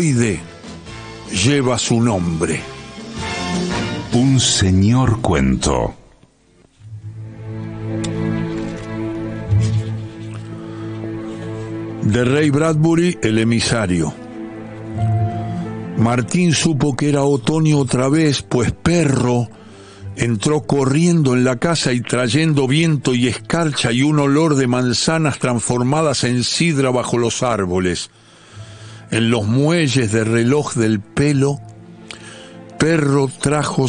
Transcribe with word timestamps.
lleva 0.00 1.78
su 1.78 2.00
nombre. 2.00 2.60
Un 4.12 4.38
señor 4.38 5.22
cuento. 5.22 5.94
De 12.02 12.24
Rey 12.24 12.50
Bradbury, 12.50 13.18
el 13.22 13.38
emisario. 13.38 14.12
Martín 15.96 16.52
supo 16.52 16.94
que 16.94 17.08
era 17.08 17.22
otoño 17.22 17.78
otra 17.78 18.08
vez, 18.08 18.42
pues 18.42 18.72
perro 18.72 19.48
entró 20.16 20.62
corriendo 20.62 21.34
en 21.34 21.44
la 21.44 21.56
casa 21.56 21.92
y 21.92 22.00
trayendo 22.00 22.66
viento 22.66 23.14
y 23.14 23.28
escarcha 23.28 23.92
y 23.92 24.02
un 24.02 24.18
olor 24.18 24.56
de 24.56 24.66
manzanas 24.66 25.38
transformadas 25.38 26.24
en 26.24 26.44
sidra 26.44 26.90
bajo 26.90 27.16
los 27.16 27.42
árboles. 27.42 28.10
En 29.10 29.30
los 29.30 29.46
muelles 29.46 30.12
de 30.12 30.24
reloj 30.24 30.74
del 30.74 31.00
pelo, 31.00 31.60
perro 32.78 33.28
trajo 33.28 33.86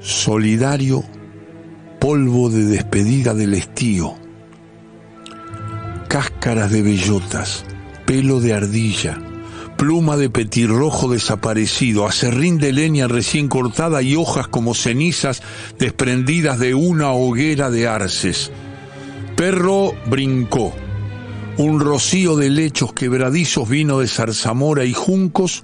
solidario 0.00 1.04
polvo 2.00 2.50
de 2.50 2.64
despedida 2.64 3.32
del 3.34 3.54
estío 3.54 4.16
cáscaras 6.14 6.70
de 6.70 6.82
bellotas, 6.82 7.64
pelo 8.06 8.38
de 8.38 8.54
ardilla, 8.54 9.18
pluma 9.76 10.16
de 10.16 10.30
petirrojo 10.30 11.08
desaparecido, 11.08 12.06
acerrín 12.06 12.58
de 12.58 12.72
leña 12.72 13.08
recién 13.08 13.48
cortada 13.48 14.00
y 14.00 14.14
hojas 14.14 14.46
como 14.46 14.74
cenizas 14.74 15.42
desprendidas 15.76 16.60
de 16.60 16.72
una 16.72 17.10
hoguera 17.10 17.68
de 17.68 17.88
arces. 17.88 18.52
Perro 19.34 19.92
brincó. 20.06 20.72
Un 21.56 21.78
rocío 21.78 22.36
de 22.36 22.50
lechos 22.50 22.92
quebradizos 22.92 23.68
vino 23.68 24.00
de 24.00 24.08
zarzamora 24.08 24.84
y 24.84 24.92
juncos, 24.92 25.62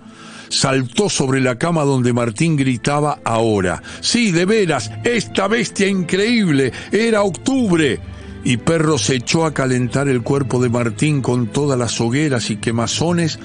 saltó 0.48 1.08
sobre 1.08 1.40
la 1.40 1.58
cama 1.58 1.82
donde 1.82 2.12
Martín 2.12 2.56
gritaba 2.56 3.18
ahora. 3.24 3.82
Sí, 4.00 4.30
de 4.30 4.44
veras, 4.44 4.90
esta 5.04 5.48
bestia 5.48 5.88
increíble, 5.88 6.72
era 6.92 7.22
octubre 7.22 8.00
y 8.44 8.56
Perro 8.56 8.98
se 8.98 9.16
echó 9.16 9.44
a 9.44 9.52
calentar 9.52 10.08
el 10.08 10.22
cuerpo 10.22 10.62
de 10.62 10.68
Martín 10.68 11.22
con 11.22 11.48
todas 11.48 11.78
las 11.78 12.00
hogueras 12.00 12.50
y 12.50 12.56
quemazones 12.56 13.38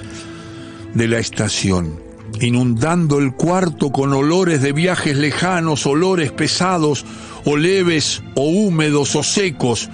de 0.94 1.08
la 1.08 1.20
estación, 1.20 2.00
inundando 2.40 3.20
el 3.20 3.34
cuarto 3.34 3.92
con 3.92 4.14
olores 4.14 4.62
de 4.62 4.72
viajes 4.72 5.18
lejanos, 5.18 5.86
olores 5.86 6.32
pesados, 6.32 7.06
o 7.44 7.58
leves, 7.58 8.24
o 8.36 8.50
húmedos, 8.50 9.16
o 9.16 9.24
secos. 9.24 9.90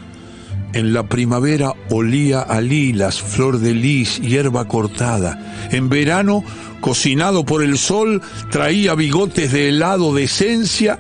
En 0.74 0.94
la 0.94 1.04
primavera 1.04 1.74
olía 1.90 2.42
a 2.42 2.62
lilas, 2.62 3.22
flor 3.22 3.60
de 3.60 3.74
lis, 3.74 4.22
hierba 4.22 4.68
cortada. 4.68 5.68
En 5.72 5.90
verano, 5.90 6.44
cocinado 6.80 7.46
por 7.46 7.62
el 7.62 7.78
sol, 7.78 8.22
traía 8.50 8.96
bigotes 8.96 9.52
de 9.52 9.70
helado 9.70 10.14
de 10.14 10.24
esencia 10.24 10.98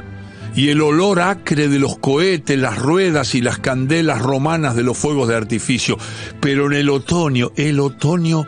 y 0.55 0.69
el 0.69 0.81
olor 0.81 1.22
acre 1.22 1.69
de 1.69 1.80
los 1.80 1.97
cohetes, 1.97 2.59
las 2.59 2.78
ruedas 2.78 3.33
y 3.36 3.41
las 3.41 3.59
candelas 3.59 4.22
romanas 4.22 4.75
de 4.75 4.83
los 4.83 4.97
fuegos 4.97 5.30
de 5.30 5.38
artificio. 5.38 5.97
Pero 6.41 6.66
en 6.66 6.73
el 6.73 6.89
otoño, 6.89 7.52
el 7.56 7.80
otoño, 7.80 8.45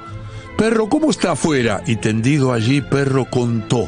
perro, 0.57 0.89
¿cómo 0.89 1.09
está 1.09 1.31
afuera? 1.31 1.83
Y 1.87 1.95
tendido 1.95 2.51
allí, 2.51 2.81
perro 2.81 3.29
contó, 3.29 3.87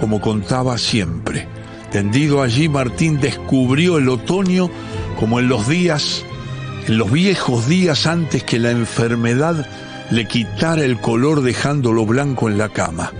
como 0.00 0.22
contaba 0.22 0.78
siempre. 0.78 1.46
Tendido 1.92 2.42
allí, 2.42 2.68
Martín 2.68 3.20
descubrió 3.20 3.98
el 3.98 4.08
otoño 4.08 4.70
como 5.20 5.38
en 5.38 5.48
los 5.48 5.68
días, 5.68 6.24
en 6.86 6.98
los 6.98 7.10
viejos 7.10 7.68
días 7.68 8.06
antes 8.06 8.44
que 8.44 8.58
la 8.58 8.70
enfermedad 8.70 9.66
le 10.10 10.26
quitara 10.26 10.84
el 10.84 11.00
color 11.00 11.42
dejándolo 11.42 12.06
blanco 12.06 12.48
en 12.48 12.58
la 12.58 12.68
cama. 12.68 13.12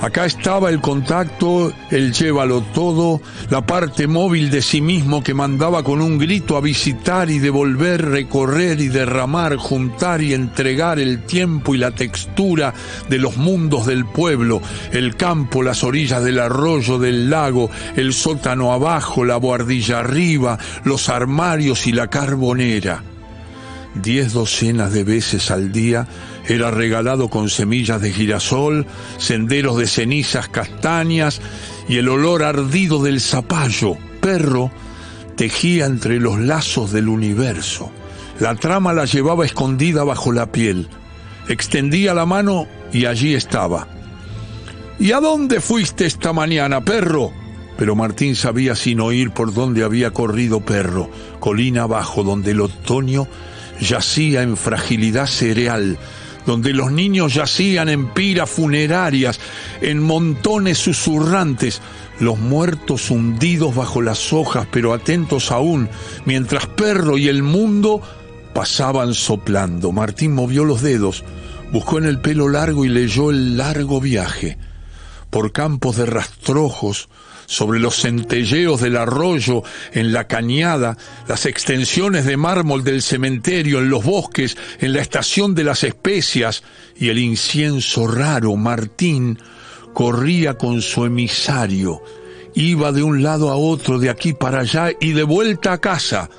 Acá 0.00 0.24
estaba 0.24 0.70
el 0.70 0.80
contacto, 0.80 1.74
el 1.90 2.14
llévalo 2.14 2.62
todo, 2.62 3.20
la 3.50 3.66
parte 3.66 4.06
móvil 4.06 4.50
de 4.50 4.62
sí 4.62 4.80
mismo 4.80 5.22
que 5.22 5.34
mandaba 5.34 5.82
con 5.82 6.00
un 6.00 6.16
grito 6.16 6.56
a 6.56 6.62
visitar 6.62 7.28
y 7.28 7.38
devolver, 7.38 8.06
recorrer 8.06 8.80
y 8.80 8.88
derramar, 8.88 9.56
juntar 9.56 10.22
y 10.22 10.32
entregar 10.32 10.98
el 10.98 11.26
tiempo 11.26 11.74
y 11.74 11.78
la 11.78 11.90
textura 11.90 12.72
de 13.10 13.18
los 13.18 13.36
mundos 13.36 13.84
del 13.84 14.06
pueblo, 14.06 14.62
el 14.90 15.16
campo, 15.16 15.62
las 15.62 15.84
orillas 15.84 16.24
del 16.24 16.38
arroyo, 16.38 16.98
del 16.98 17.28
lago, 17.28 17.70
el 17.94 18.14
sótano 18.14 18.72
abajo, 18.72 19.26
la 19.26 19.36
boardilla 19.36 19.98
arriba, 19.98 20.58
los 20.82 21.10
armarios 21.10 21.86
y 21.86 21.92
la 21.92 22.08
carbonera. 22.08 23.02
Diez 24.02 24.32
docenas 24.32 24.92
de 24.92 25.04
veces 25.04 25.50
al 25.50 25.72
día 25.72 26.06
era 26.48 26.70
regalado 26.70 27.28
con 27.28 27.50
semillas 27.50 28.00
de 28.00 28.12
girasol, 28.12 28.86
senderos 29.18 29.76
de 29.76 29.86
cenizas 29.86 30.48
castañas 30.48 31.40
y 31.86 31.98
el 31.98 32.08
olor 32.08 32.42
ardido 32.42 33.02
del 33.02 33.20
zapallo. 33.20 33.96
Perro 34.22 34.70
tejía 35.36 35.84
entre 35.84 36.18
los 36.18 36.38
lazos 36.40 36.92
del 36.92 37.08
universo. 37.08 37.90
La 38.38 38.54
trama 38.54 38.94
la 38.94 39.04
llevaba 39.04 39.44
escondida 39.44 40.02
bajo 40.02 40.32
la 40.32 40.50
piel. 40.50 40.88
Extendía 41.48 42.14
la 42.14 42.24
mano 42.24 42.66
y 42.92 43.04
allí 43.04 43.34
estaba. 43.34 43.86
¿Y 44.98 45.12
a 45.12 45.20
dónde 45.20 45.60
fuiste 45.60 46.06
esta 46.06 46.32
mañana, 46.32 46.80
perro? 46.80 47.32
Pero 47.76 47.96
Martín 47.96 48.34
sabía 48.34 48.74
sin 48.76 49.00
oír 49.00 49.30
por 49.30 49.52
dónde 49.52 49.84
había 49.84 50.10
corrido 50.10 50.60
perro, 50.60 51.10
colina 51.38 51.82
abajo, 51.82 52.22
donde 52.22 52.52
el 52.52 52.60
otoño 52.60 53.26
yacía 53.80 54.42
en 54.42 54.56
fragilidad 54.56 55.26
cereal, 55.26 55.98
donde 56.46 56.72
los 56.72 56.92
niños 56.92 57.34
yacían 57.34 57.88
en 57.88 58.08
piras 58.12 58.50
funerarias, 58.50 59.40
en 59.80 60.02
montones 60.02 60.78
susurrantes, 60.78 61.80
los 62.18 62.38
muertos 62.38 63.10
hundidos 63.10 63.74
bajo 63.74 64.02
las 64.02 64.32
hojas, 64.32 64.66
pero 64.70 64.92
atentos 64.92 65.50
aún, 65.50 65.88
mientras 66.24 66.66
Perro 66.66 67.18
y 67.18 67.28
el 67.28 67.42
mundo 67.42 68.02
pasaban 68.54 69.14
soplando. 69.14 69.92
Martín 69.92 70.34
movió 70.34 70.64
los 70.64 70.82
dedos, 70.82 71.24
buscó 71.72 71.98
en 71.98 72.04
el 72.04 72.20
pelo 72.20 72.48
largo 72.48 72.84
y 72.84 72.88
leyó 72.88 73.30
el 73.30 73.56
largo 73.56 74.00
viaje, 74.00 74.58
por 75.30 75.52
campos 75.52 75.96
de 75.96 76.06
rastrojos, 76.06 77.08
sobre 77.50 77.80
los 77.80 77.96
centelleos 77.96 78.80
del 78.80 78.96
arroyo, 78.96 79.64
en 79.92 80.12
la 80.12 80.28
cañada, 80.28 80.96
las 81.26 81.46
extensiones 81.46 82.24
de 82.24 82.36
mármol 82.36 82.84
del 82.84 83.02
cementerio, 83.02 83.80
en 83.80 83.90
los 83.90 84.04
bosques, 84.04 84.56
en 84.78 84.92
la 84.92 85.02
estación 85.02 85.56
de 85.56 85.64
las 85.64 85.82
especias, 85.82 86.62
y 86.96 87.08
el 87.08 87.18
incienso 87.18 88.06
raro, 88.06 88.54
Martín, 88.54 89.36
corría 89.92 90.54
con 90.54 90.80
su 90.80 91.04
emisario, 91.04 92.00
iba 92.54 92.92
de 92.92 93.02
un 93.02 93.24
lado 93.24 93.50
a 93.50 93.56
otro, 93.56 93.98
de 93.98 94.10
aquí 94.10 94.32
para 94.32 94.60
allá, 94.60 94.92
y 95.00 95.10
de 95.10 95.24
vuelta 95.24 95.72
a 95.72 95.78
casa. 95.78 96.30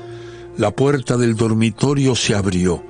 La 0.58 0.72
puerta 0.72 1.18
del 1.18 1.36
dormitorio 1.36 2.16
se 2.16 2.36
abrió. 2.36 2.86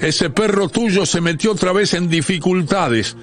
Ese 0.00 0.28
perro 0.28 0.68
tuyo 0.68 1.06
se 1.06 1.22
metió 1.22 1.52
otra 1.52 1.72
vez 1.72 1.94
en 1.94 2.10
dificultades. 2.10 3.16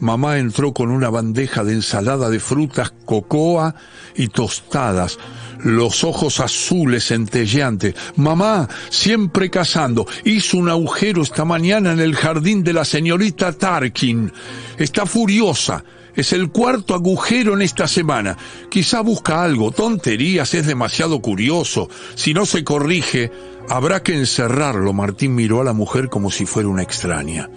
Mamá 0.00 0.38
entró 0.38 0.72
con 0.72 0.90
una 0.90 1.10
bandeja 1.10 1.64
de 1.64 1.72
ensalada 1.72 2.30
de 2.30 2.38
frutas, 2.40 2.92
cocoa 3.04 3.74
y 4.14 4.28
tostadas, 4.28 5.18
los 5.64 6.04
ojos 6.04 6.40
azules 6.40 7.08
centelleantes. 7.08 7.94
Mamá, 8.16 8.68
siempre 8.90 9.50
cazando, 9.50 10.06
hizo 10.24 10.56
un 10.58 10.68
agujero 10.68 11.22
esta 11.22 11.44
mañana 11.44 11.92
en 11.92 12.00
el 12.00 12.14
jardín 12.14 12.62
de 12.62 12.72
la 12.72 12.84
señorita 12.84 13.52
Tarkin. 13.52 14.32
Está 14.76 15.06
furiosa. 15.06 15.84
Es 16.14 16.32
el 16.32 16.50
cuarto 16.50 16.94
agujero 16.94 17.54
en 17.54 17.62
esta 17.62 17.86
semana. 17.86 18.36
Quizá 18.68 19.02
busca 19.02 19.42
algo, 19.42 19.70
tonterías, 19.70 20.52
es 20.54 20.66
demasiado 20.66 21.20
curioso. 21.20 21.88
Si 22.16 22.34
no 22.34 22.44
se 22.44 22.64
corrige, 22.64 23.30
habrá 23.68 24.02
que 24.02 24.16
encerrarlo. 24.16 24.92
Martín 24.92 25.36
miró 25.36 25.60
a 25.60 25.64
la 25.64 25.72
mujer 25.72 26.08
como 26.08 26.32
si 26.32 26.44
fuera 26.44 26.68
una 26.68 26.82
extraña. 26.82 27.48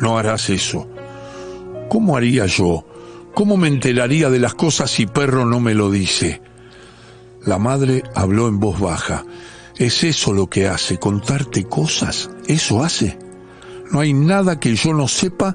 No 0.00 0.16
harás 0.16 0.48
eso. 0.48 0.88
¿Cómo 1.88 2.16
haría 2.16 2.46
yo? 2.46 2.84
¿Cómo 3.34 3.56
me 3.56 3.68
enteraría 3.68 4.30
de 4.30 4.38
las 4.38 4.54
cosas 4.54 4.90
si 4.90 5.06
perro 5.06 5.44
no 5.44 5.60
me 5.60 5.74
lo 5.74 5.90
dice? 5.90 6.40
La 7.44 7.58
madre 7.58 8.02
habló 8.14 8.48
en 8.48 8.58
voz 8.58 8.80
baja. 8.80 9.24
¿Es 9.76 10.04
eso 10.04 10.32
lo 10.32 10.48
que 10.48 10.68
hace? 10.68 10.98
¿Contarte 10.98 11.64
cosas? 11.64 12.30
¿Eso 12.46 12.82
hace? 12.82 13.18
No 13.92 14.00
hay 14.00 14.14
nada 14.14 14.58
que 14.58 14.74
yo 14.74 14.92
no 14.92 15.06
sepa 15.06 15.54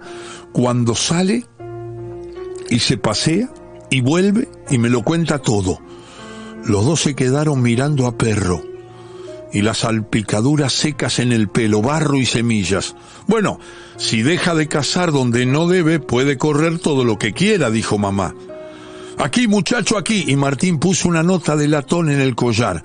cuando 0.54 0.96
sale 0.96 1.46
y 2.70 2.80
se 2.80 2.98
pasea 2.98 3.50
y 3.90 4.02
vuelve 4.02 4.48
y 4.70 4.78
me 4.78 4.90
lo 4.90 5.04
cuenta 5.04 5.40
todo. 5.40 5.80
Los 6.66 6.86
dos 6.86 7.02
se 7.02 7.16
quedaron 7.16 7.62
mirando 7.62 8.06
a 8.08 8.18
perro 8.18 8.71
y 9.54 9.62
las 9.62 9.80
salpicaduras 9.80 10.74
secas 10.74 11.20
en 11.20 11.32
el 11.32 11.48
pelo, 11.48 11.82
barro 11.82 12.18
y 12.18 12.26
semillas. 12.26 12.96
Bueno, 13.28 13.60
si 13.98 14.22
deja 14.22 14.56
de 14.56 14.68
cazar 14.68 15.12
donde 15.12 15.46
no 15.46 15.68
debe, 15.68 16.00
puede 16.00 16.38
correr 16.38 16.80
todo 16.80 17.04
lo 17.04 17.18
que 17.18 17.34
quiera, 17.34 17.70
dijo 17.70 17.98
mamá. 17.98 18.34
Aquí, 19.18 19.48
muchacho, 19.48 19.98
aquí. 19.98 20.26
Y 20.28 20.36
Martín 20.36 20.80
puso 20.80 21.08
una 21.08 21.24
nota 21.24 21.56
de 21.56 21.68
latón 21.68 22.10
en 22.10 22.22
el 22.22 22.36
collar. 22.36 22.84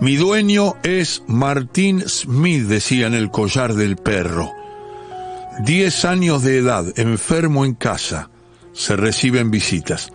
Mi 0.00 0.16
dueño 0.16 0.74
es 0.82 1.22
Martín 1.26 2.02
Smith, 2.08 2.64
decía 2.66 3.06
en 3.06 3.14
el 3.14 3.30
collar 3.30 3.74
del 3.74 3.96
perro. 3.96 4.52
Diez 5.60 6.04
años 6.04 6.42
de 6.42 6.58
edad, 6.58 6.98
enfermo 6.98 7.64
en 7.64 7.74
casa. 7.74 8.30
Se 8.72 8.96
reciben 8.96 9.50
visitas. 9.50 10.12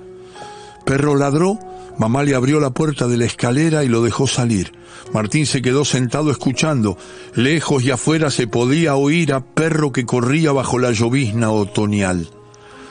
Perro 0.86 1.16
ladró, 1.16 1.58
mamá 2.02 2.24
le 2.24 2.34
abrió 2.34 2.60
la 2.60 2.72
puerta 2.72 3.08
de 3.08 3.16
la 3.16 3.26
escalera 3.26 3.84
y 3.84 3.88
lo 3.88 4.02
dejó 4.02 4.26
salir. 4.26 4.74
Martín 5.14 5.46
se 5.46 5.62
quedó 5.62 5.86
sentado 5.86 6.32
escuchando. 6.32 6.98
Lejos 7.36 7.84
y 7.84 7.92
afuera 7.92 8.32
se 8.32 8.48
podía 8.48 8.96
oír 8.96 9.34
a 9.34 9.46
perro 9.46 9.92
que 9.92 10.04
corría 10.04 10.52
bajo 10.52 10.80
la 10.80 10.94
llovizna 10.94 11.52
otoñal. 11.52 12.28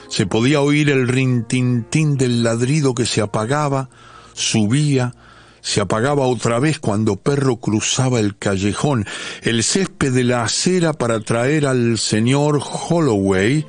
Se 0.09 0.27
podía 0.27 0.61
oír 0.61 0.91
el 0.91 1.09
rintintín 1.09 2.17
del 2.19 2.45
ladrido 2.45 2.95
que 2.95 3.05
se 3.05 3.21
apagaba, 3.21 3.91
subía, 4.33 5.12
se 5.61 5.81
apagaba 5.81 6.29
otra 6.29 6.61
vez 6.61 6.79
cuando 6.79 7.17
Perro 7.17 7.57
cruzaba 7.57 8.21
el 8.21 8.37
callejón, 8.37 9.07
el 9.43 9.65
césped 9.65 10.12
de 10.12 10.23
la 10.23 10.45
acera 10.45 10.93
para 10.93 11.19
traer 11.19 11.67
al 11.67 11.99
señor 11.99 12.61
Holloway 12.62 13.67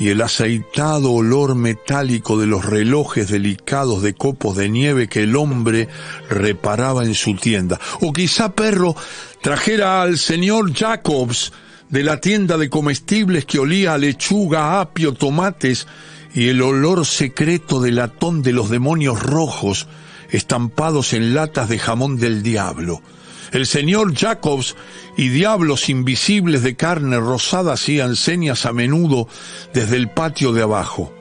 y 0.00 0.08
el 0.08 0.22
aceitado 0.22 1.12
olor 1.12 1.54
metálico 1.54 2.38
de 2.38 2.46
los 2.46 2.64
relojes 2.64 3.28
delicados 3.28 4.02
de 4.02 4.14
copos 4.14 4.56
de 4.56 4.70
nieve 4.70 5.08
que 5.08 5.24
el 5.24 5.36
hombre 5.36 5.88
reparaba 6.30 7.04
en 7.04 7.14
su 7.14 7.36
tienda. 7.36 7.78
O 8.00 8.10
quizá 8.10 8.54
Perro 8.54 8.96
trajera 9.42 10.00
al 10.00 10.16
señor 10.18 10.72
Jacobs 10.72 11.52
de 11.90 12.02
la 12.02 12.18
tienda 12.18 12.56
de 12.56 12.70
comestibles 12.70 13.44
que 13.44 13.58
olía 13.58 13.92
a 13.92 13.98
lechuga, 13.98 14.80
apio, 14.80 15.12
tomates 15.12 15.86
y 16.34 16.48
el 16.48 16.62
olor 16.62 17.04
secreto 17.04 17.78
del 17.80 17.96
latón 17.96 18.40
de 18.40 18.52
los 18.52 18.70
demonios 18.70 19.22
rojos 19.22 19.86
estampados 20.30 21.12
en 21.12 21.34
latas 21.34 21.68
de 21.68 21.78
jamón 21.78 22.16
del 22.16 22.42
diablo. 22.42 23.02
El 23.52 23.66
señor 23.66 24.14
Jacobs 24.14 24.76
y 25.16 25.28
diablos 25.28 25.88
invisibles 25.88 26.62
de 26.62 26.76
carne 26.76 27.18
rosada 27.18 27.72
hacían 27.72 28.16
señas 28.16 28.64
a 28.66 28.72
menudo 28.72 29.26
desde 29.74 29.96
el 29.96 30.10
patio 30.10 30.52
de 30.52 30.62
abajo. 30.62 31.12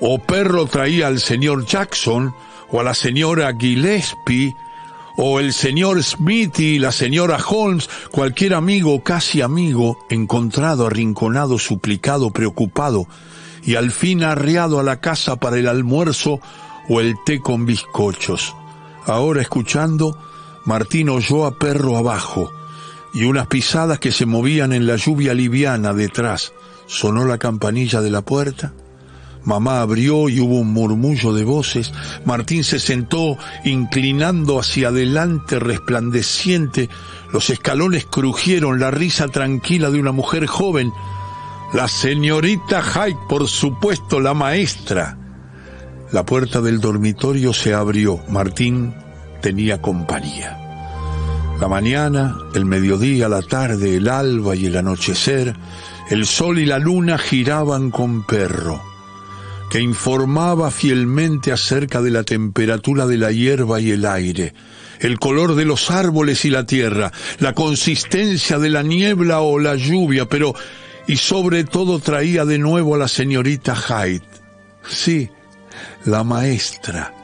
O 0.00 0.20
perro 0.20 0.66
traía 0.66 1.08
al 1.08 1.20
señor 1.20 1.66
Jackson 1.66 2.32
o 2.70 2.80
a 2.80 2.84
la 2.84 2.94
señora 2.94 3.52
Gillespie 3.58 4.54
o 5.20 5.40
el 5.40 5.52
señor 5.52 6.00
Smith 6.04 6.60
y 6.60 6.78
la 6.78 6.92
señora 6.92 7.38
Holmes, 7.44 7.90
cualquier 8.12 8.54
amigo, 8.54 9.02
casi 9.02 9.42
amigo, 9.42 9.98
encontrado, 10.08 10.86
arrinconado, 10.86 11.58
suplicado, 11.58 12.30
preocupado, 12.30 13.08
y 13.64 13.74
al 13.74 13.90
fin 13.90 14.22
arreado 14.22 14.78
a 14.78 14.84
la 14.84 15.00
casa 15.00 15.34
para 15.34 15.58
el 15.58 15.66
almuerzo 15.66 16.40
o 16.88 17.00
el 17.00 17.16
té 17.26 17.40
con 17.40 17.66
bizcochos. 17.66 18.54
Ahora 19.06 19.42
escuchando, 19.42 20.16
Martín 20.68 21.08
oyó 21.08 21.46
a 21.46 21.58
perro 21.58 21.96
abajo 21.96 22.52
y 23.14 23.24
unas 23.24 23.46
pisadas 23.46 24.00
que 24.00 24.12
se 24.12 24.26
movían 24.26 24.74
en 24.74 24.86
la 24.86 24.96
lluvia 24.96 25.32
liviana 25.32 25.94
detrás. 25.94 26.52
Sonó 26.86 27.24
la 27.24 27.38
campanilla 27.38 28.02
de 28.02 28.10
la 28.10 28.20
puerta. 28.20 28.74
Mamá 29.44 29.80
abrió 29.80 30.28
y 30.28 30.40
hubo 30.40 30.58
un 30.58 30.74
murmullo 30.74 31.32
de 31.32 31.44
voces. 31.44 31.94
Martín 32.26 32.64
se 32.64 32.80
sentó 32.80 33.38
inclinando 33.64 34.60
hacia 34.60 34.88
adelante 34.88 35.58
resplandeciente. 35.58 36.90
Los 37.32 37.48
escalones 37.48 38.04
crujieron, 38.04 38.78
la 38.78 38.90
risa 38.90 39.28
tranquila 39.28 39.88
de 39.90 39.98
una 39.98 40.12
mujer 40.12 40.46
joven. 40.46 40.92
La 41.72 41.88
señorita 41.88 42.82
Hyde, 42.82 43.16
por 43.26 43.48
supuesto, 43.48 44.20
la 44.20 44.34
maestra. 44.34 45.16
La 46.12 46.26
puerta 46.26 46.60
del 46.60 46.78
dormitorio 46.78 47.54
se 47.54 47.72
abrió. 47.72 48.20
Martín 48.28 48.92
tenía 49.40 49.80
compañía. 49.80 50.58
La 51.60 51.66
mañana, 51.66 52.36
el 52.54 52.64
mediodía, 52.64 53.28
la 53.28 53.42
tarde, 53.42 53.96
el 53.96 54.08
alba 54.08 54.54
y 54.54 54.66
el 54.66 54.76
anochecer, 54.76 55.56
el 56.08 56.24
sol 56.24 56.60
y 56.60 56.66
la 56.66 56.78
luna 56.78 57.18
giraban 57.18 57.90
con 57.90 58.24
perro, 58.24 58.80
que 59.68 59.80
informaba 59.80 60.70
fielmente 60.70 61.50
acerca 61.50 62.00
de 62.00 62.10
la 62.10 62.22
temperatura 62.22 63.06
de 63.06 63.18
la 63.18 63.32
hierba 63.32 63.80
y 63.80 63.90
el 63.90 64.06
aire, 64.06 64.54
el 65.00 65.18
color 65.18 65.56
de 65.56 65.64
los 65.64 65.90
árboles 65.90 66.44
y 66.44 66.50
la 66.50 66.64
tierra, 66.64 67.12
la 67.40 67.54
consistencia 67.54 68.58
de 68.58 68.70
la 68.70 68.82
niebla 68.82 69.40
o 69.40 69.58
la 69.58 69.74
lluvia, 69.74 70.26
pero 70.26 70.54
y 71.08 71.16
sobre 71.16 71.64
todo 71.64 71.98
traía 71.98 72.44
de 72.44 72.58
nuevo 72.58 72.94
a 72.94 72.98
la 72.98 73.08
señorita 73.08 73.74
Hyde. 73.74 74.22
Sí, 74.88 75.28
la 76.04 76.22
maestra. 76.22 77.17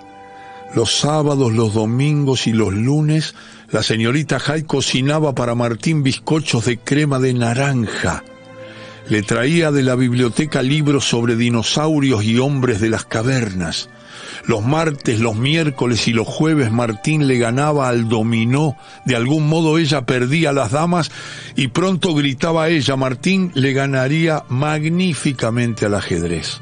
Los 0.75 0.99
sábados, 0.99 1.53
los 1.53 1.73
domingos 1.73 2.49
y 2.49 2.53
los 2.53 2.75
lunes, 2.75 3.37
la 3.71 3.85
señorita 3.85 4.41
Hyde 4.41 4.67
cocinaba 4.67 5.33
para 5.35 5.55
Martín 5.55 6.03
bizcochos 6.03 6.65
de 6.65 6.79
crema 6.79 7.21
de 7.21 7.33
naranja. 7.33 8.25
Le 9.09 9.23
traía 9.23 9.71
de 9.71 9.83
la 9.83 9.95
biblioteca 9.95 10.63
libros 10.63 11.05
sobre 11.05 11.37
dinosaurios 11.37 12.25
y 12.25 12.39
hombres 12.39 12.81
de 12.81 12.91
las 12.91 13.05
cavernas. 13.05 13.89
Los 14.47 14.65
martes, 14.65 15.21
los 15.21 15.37
miércoles 15.37 16.09
y 16.09 16.13
los 16.13 16.27
jueves 16.27 16.73
Martín 16.73 17.29
le 17.29 17.39
ganaba 17.39 17.89
al 17.89 18.09
dominó. 18.09 18.77
De 19.05 19.15
algún 19.15 19.47
modo 19.49 19.79
ella 19.79 20.07
perdía 20.07 20.51
a 20.51 20.55
las 20.55 20.73
damas 20.73 21.13
y 21.55 21.69
pronto 21.69 22.15
gritaba 22.15 22.65
a 22.65 22.69
ella, 22.69 22.97
Martín 22.97 23.53
le 23.55 23.73
ganaría 23.75 24.43
magníficamente 24.49 25.87
al 25.87 25.95
ajedrez. 25.95 26.61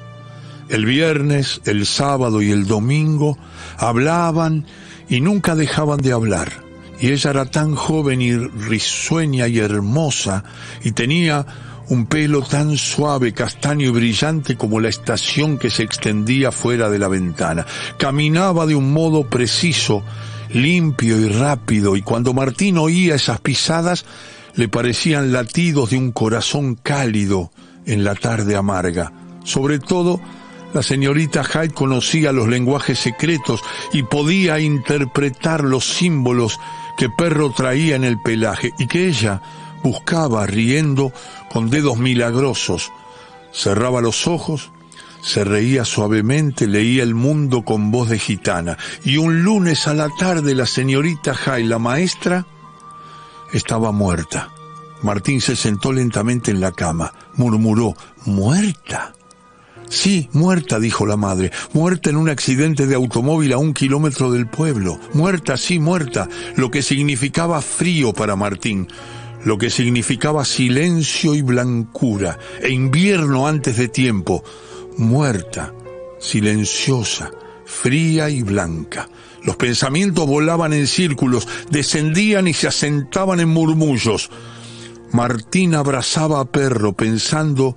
El 0.73 0.87
viernes, 0.87 1.61
el 1.67 1.85
sábado 1.85 2.41
y 2.41 2.51
el 2.51 2.67
domingo 2.67 3.37
hablaban 3.77 4.65
y 5.07 5.21
nunca 5.21 5.55
dejaban 5.55 6.01
de 6.01 6.13
hablar. 6.13 6.51
Y 6.99 7.11
ella 7.11 7.29
era 7.29 7.45
tan 7.45 7.75
joven 7.75 8.23
y 8.23 8.35
risueña 8.35 9.49
y 9.49 9.59
hermosa 9.59 10.45
y 10.83 10.93
tenía 10.93 11.45
un 11.91 12.07
pelo 12.07 12.41
tan 12.41 12.79
suave, 12.79 13.35
castaño 13.35 13.89
y 13.89 13.91
brillante 13.91 14.57
como 14.57 14.81
la 14.81 14.89
estación 14.89 15.59
que 15.59 15.69
se 15.69 15.83
extendía 15.83 16.51
fuera 16.51 16.89
de 16.89 16.99
la 16.99 17.09
ventana. 17.09 17.67
Caminaba 17.99 18.65
de 18.65 18.75
un 18.75 18.95
modo 18.95 19.29
preciso, 19.29 20.03
limpio 20.55 21.21
y 21.21 21.29
rápido, 21.29 21.97
y 21.97 22.01
cuando 22.01 22.33
Martín 22.33 22.79
oía 22.79 23.17
esas 23.17 23.43
pisadas, 23.43 24.07
le 24.55 24.69
parecían 24.69 25.33
latidos 25.33 25.91
de 25.91 25.99
un 25.99 26.13
corazón 26.13 26.77
cálido 26.77 27.53
en 27.85 28.05
la 28.05 28.15
tarde 28.15 28.57
amarga. 28.57 29.13
Sobre 29.45 29.79
todo, 29.79 30.19
la 30.73 30.83
señorita 30.83 31.45
Hyde 31.45 31.75
conocía 31.75 32.33
los 32.33 32.49
lenguajes 32.49 32.99
secretos 32.99 33.63
y 33.93 34.03
podía 34.03 34.59
interpretar 34.59 35.65
los 35.65 35.85
símbolos 35.85 36.59
que 36.97 37.11
Perro 37.11 37.51
traía 37.51 37.97
en 37.97 38.05
el 38.05 38.21
pelaje 38.21 38.73
y 38.79 38.87
que 38.87 39.07
ella 39.07 39.43
buscaba 39.83 40.47
riendo 40.47 41.13
con 41.51 41.71
dedos 41.71 41.99
milagrosos. 41.99 42.91
Cerraba 43.53 44.01
los 44.01 44.27
ojos, 44.27 44.71
se 45.23 45.44
reía 45.44 45.85
suavemente, 45.85 46.67
leía 46.67 47.03
el 47.03 47.15
mundo 47.15 47.63
con 47.65 47.91
voz 47.91 48.08
de 48.08 48.19
gitana. 48.19 48.79
Y 49.05 49.19
un 49.19 49.43
lunes 49.43 49.87
a 49.87 49.94
la 49.94 50.08
tarde 50.19 50.55
la 50.55 50.67
señorita 50.67 51.35
Hyde, 51.35 51.65
la 51.65 51.79
maestra, 51.79 52.46
estaba 53.53 53.93
muerta. 53.93 54.51
Martín 55.03 55.41
se 55.41 55.56
sentó 55.56 55.93
lentamente 55.93 56.51
en 56.51 56.61
la 56.61 56.73
cama, 56.73 57.13
murmuró, 57.35 57.94
¿muerta? 58.25 59.13
Sí, 59.89 60.29
muerta, 60.32 60.81
dijo 60.81 61.06
la 61.06 61.17
madre, 61.17 61.51
muerta 61.72 62.10
en 62.10 62.17
un 62.17 62.29
accidente 62.29 62.86
de 62.86 62.94
automóvil 62.94 63.53
a 63.53 63.58
un 63.58 63.74
kilómetro 63.74 64.31
del 64.31 64.46
pueblo. 64.46 64.98
Muerta, 65.12 65.56
sí, 65.56 65.79
muerta, 65.79 66.29
lo 66.56 66.70
que 66.70 66.82
significaba 66.82 67.60
frío 67.60 68.12
para 68.12 68.36
Martín, 68.36 68.89
lo 69.44 69.58
que 69.58 69.70
significaba 69.70 70.44
silencio 70.44 71.34
y 71.34 71.43
blancura, 71.43 72.39
e 72.60 72.70
invierno 72.70 73.46
antes 73.46 73.77
de 73.77 73.89
tiempo. 73.89 74.43
Muerta, 74.96 75.74
silenciosa, 76.19 77.31
fría 77.67 78.31
y 78.31 78.43
blanca. 78.43 79.08
Los 79.44 79.56
pensamientos 79.56 80.27
volaban 80.27 80.72
en 80.72 80.86
círculos, 80.86 81.48
descendían 81.70 82.46
y 82.46 82.55
se 82.55 82.69
asentaban 82.69 83.41
en 83.41 83.48
murmullos. 83.48 84.31
Martín 85.12 85.74
abrazaba 85.74 86.41
a 86.41 86.44
Perro 86.44 86.93
pensando 86.93 87.77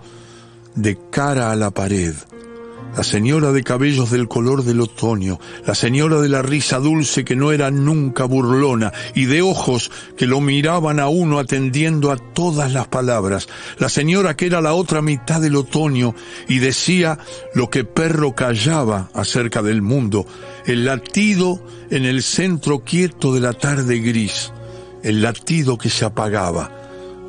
de 0.76 0.98
cara 1.10 1.52
a 1.52 1.56
la 1.56 1.72
pared. 1.72 2.14
La 2.96 3.04
señora 3.04 3.52
de 3.52 3.62
cabellos 3.62 4.10
del 4.10 4.30
color 4.30 4.64
del 4.64 4.80
otoño, 4.80 5.38
la 5.66 5.76
señora 5.76 6.22
de 6.22 6.30
la 6.30 6.42
risa 6.42 6.80
dulce 6.80 7.26
que 7.26 7.36
no 7.36 7.52
era 7.52 7.70
nunca 7.70 8.24
burlona 8.24 8.94
y 9.14 9.26
de 9.26 9.42
ojos 9.42 9.92
que 10.16 10.28
lo 10.28 10.40
miraban 10.40 11.02
a 11.02 11.10
uno 11.10 11.40
atendiendo 11.40 12.10
a 12.10 12.16
todas 12.16 12.72
las 12.72 12.88
palabras, 12.88 13.50
la 13.80 13.90
señora 13.90 14.38
que 14.38 14.46
era 14.46 14.62
la 14.62 14.74
otra 14.74 15.02
mitad 15.02 15.42
del 15.42 15.58
otoño 15.58 16.16
y 16.48 16.60
decía 16.60 17.20
lo 17.54 17.70
que 17.70 17.84
perro 17.84 18.34
callaba 18.34 19.10
acerca 19.14 19.62
del 19.62 19.82
mundo, 19.82 20.26
el 20.66 20.86
latido 20.86 21.62
en 21.90 22.06
el 22.06 22.24
centro 22.24 22.80
quieto 22.86 23.34
de 23.34 23.42
la 23.42 23.52
tarde 23.52 24.00
gris, 24.00 24.54
el 25.04 25.22
latido 25.22 25.78
que 25.78 25.90
se 25.90 26.06
apagaba. 26.06 26.72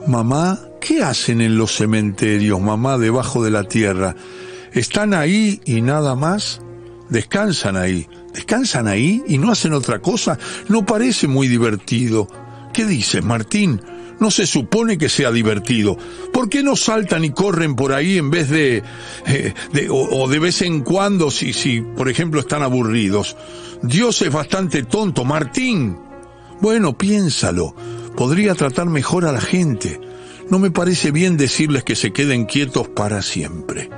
Mamá 0.07 0.61
¿Qué 0.81 1.03
hacen 1.03 1.41
en 1.41 1.59
los 1.59 1.77
cementerios, 1.77 2.61
mamá, 2.61 2.99
debajo 2.99 3.43
de 3.43 3.51
la 3.51 3.65
tierra? 3.65 4.15
¿Están 4.73 5.15
ahí 5.15 5.61
y 5.65 5.81
nada 5.81 6.15
más? 6.15 6.61
¿Descansan 7.09 7.77
ahí? 7.77 8.09
¿Descansan 8.35 8.89
ahí 8.89 9.23
y 9.27 9.39
no 9.39 9.51
hacen 9.51 9.73
otra 9.73 10.01
cosa? 10.01 10.39
No 10.69 10.85
parece 10.85 11.29
muy 11.29 11.49
divertido. 11.49 12.29
¿Qué 12.73 12.85
dices, 12.85 13.25
Martín? 13.25 13.81
no 14.21 14.31
se 14.31 14.47
supone 14.47 14.99
que 14.99 15.09
sea 15.09 15.31
divertido. 15.31 15.97
¿Por 16.33 16.49
qué 16.49 16.63
no 16.63 16.77
saltan 16.77 17.25
y 17.25 17.31
corren 17.31 17.77
por 17.77 17.93
ahí 17.93 18.19
en 18.19 18.31
vez 18.31 18.49
de, 18.49 18.83
eh, 19.27 19.55
de 19.73 19.89
o, 19.91 20.29
de 20.29 20.39
vez 20.39 20.63
en 20.63 20.81
cuando 20.81 21.31
si, 21.31 21.53
si, 21.53 21.81
por 21.81 22.09
ejemplo, 22.09 22.41
están 22.41 22.63
aburridos? 22.63 23.37
Dios 23.83 24.23
es 24.23 24.33
bastante 24.33 24.83
tonto, 24.85 25.25
Martín. 25.25 25.99
Bueno, 26.61 26.97
piénsalo. 26.97 27.75
Podría 28.17 28.55
tratar 28.55 28.87
mejor 28.87 29.27
a 29.27 29.33
la 29.33 29.41
gente. 29.41 30.01
No 30.51 30.59
me 30.59 30.71
parece 30.71 31.11
bien 31.11 31.37
decirles 31.37 31.83
que 31.83 31.97
se 31.97 32.13
queden 32.13 32.45
quietos 32.45 32.89
para 32.89 33.23
siempre. 33.23 33.91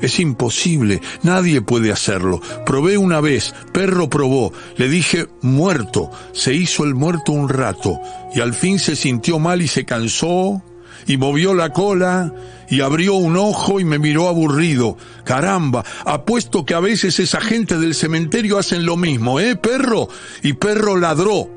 Es 0.00 0.20
imposible, 0.20 1.00
nadie 1.22 1.60
puede 1.60 1.90
hacerlo. 1.90 2.40
Probé 2.64 2.98
una 2.98 3.20
vez, 3.20 3.52
perro 3.72 4.08
probó, 4.08 4.52
le 4.76 4.88
dije 4.88 5.26
muerto, 5.42 6.10
se 6.32 6.54
hizo 6.54 6.84
el 6.84 6.94
muerto 6.94 7.32
un 7.32 7.48
rato, 7.48 7.98
y 8.32 8.40
al 8.40 8.54
fin 8.54 8.78
se 8.78 8.94
sintió 8.94 9.40
mal 9.40 9.60
y 9.60 9.66
se 9.66 9.84
cansó, 9.84 10.62
y 11.08 11.16
movió 11.16 11.52
la 11.52 11.72
cola, 11.72 12.32
y 12.70 12.80
abrió 12.80 13.14
un 13.14 13.36
ojo 13.36 13.80
y 13.80 13.84
me 13.84 13.98
miró 13.98 14.28
aburrido. 14.28 14.96
Caramba, 15.24 15.84
apuesto 16.04 16.64
que 16.64 16.74
a 16.74 16.80
veces 16.80 17.18
esa 17.18 17.40
gente 17.40 17.76
del 17.78 17.96
cementerio 17.96 18.58
hacen 18.58 18.86
lo 18.86 18.96
mismo, 18.96 19.40
¿eh, 19.40 19.56
perro? 19.56 20.08
Y 20.44 20.52
perro 20.52 20.96
ladró. 20.96 21.50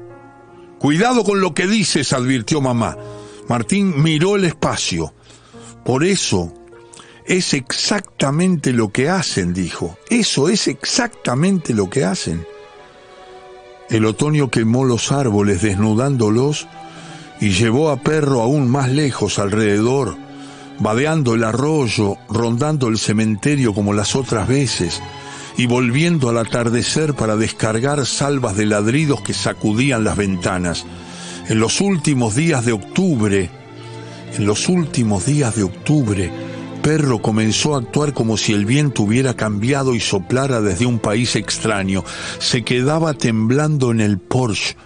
Cuidado 0.80 1.24
con 1.24 1.42
lo 1.42 1.54
que 1.54 1.68
dices, 1.68 2.12
advirtió 2.12 2.60
mamá. 2.60 2.98
Martín 3.52 4.02
miró 4.02 4.38
el 4.38 4.46
espacio. 4.46 5.14
Por 5.84 6.06
eso 6.06 6.54
es 7.26 7.54
exactamente 7.54 8.72
lo 8.72 8.94
que 8.94 9.10
hacen, 9.10 9.54
dijo. 9.54 9.98
Eso 10.10 10.48
es 10.48 10.70
exactamente 10.70 11.74
lo 11.74 11.90
que 11.90 12.06
hacen. 12.06 12.48
El 13.90 14.06
otoño 14.06 14.50
quemó 14.50 14.86
los 14.86 15.12
árboles 15.12 15.62
desnudándolos 15.62 16.70
y 17.42 17.50
llevó 17.50 17.90
a 17.90 17.98
Perro 17.98 18.40
aún 18.40 18.70
más 18.70 18.88
lejos 18.90 19.38
alrededor, 19.38 20.16
vadeando 20.80 21.34
el 21.34 21.44
arroyo, 21.44 22.16
rondando 22.30 22.88
el 22.88 22.98
cementerio 22.98 23.74
como 23.74 23.94
las 23.94 24.16
otras 24.16 24.48
veces, 24.48 25.02
y 25.58 25.66
volviendo 25.66 26.30
al 26.30 26.38
atardecer 26.38 27.16
para 27.16 27.36
descargar 27.36 28.06
salvas 28.06 28.56
de 28.56 28.66
ladridos 28.66 29.20
que 29.20 29.34
sacudían 29.34 30.06
las 30.06 30.16
ventanas. 30.16 30.86
En 31.52 31.60
los 31.60 31.82
últimos 31.82 32.34
días 32.34 32.64
de 32.64 32.72
octubre, 32.72 33.50
en 34.38 34.46
los 34.46 34.70
últimos 34.70 35.26
días 35.26 35.54
de 35.54 35.64
octubre, 35.64 36.32
Perro 36.82 37.22
comenzó 37.22 37.76
a 37.76 37.80
actuar 37.80 38.14
como 38.14 38.38
si 38.38 38.54
el 38.54 38.66
viento 38.66 39.04
hubiera 39.04 39.34
cambiado 39.34 39.94
y 39.94 40.00
soplara 40.00 40.62
desde 40.62 40.86
un 40.86 41.00
país 41.00 41.36
extraño. 41.36 42.06
Se 42.40 42.64
quedaba 42.64 43.16
temblando 43.16 43.92
en 43.92 44.00
el 44.00 44.18
Porsche, 44.18 44.78